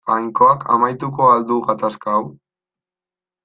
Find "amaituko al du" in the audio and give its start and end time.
0.75-1.59